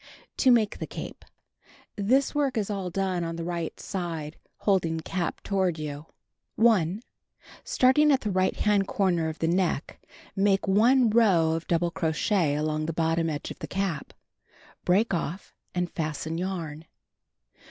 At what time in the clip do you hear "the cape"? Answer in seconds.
0.79-1.23